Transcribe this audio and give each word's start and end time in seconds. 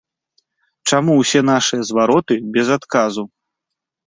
Чаму 0.89 1.17
ўсе 1.17 1.39
нашыя 1.51 1.81
звароты 1.91 2.39
без 2.57 2.67
адказу? 2.79 3.23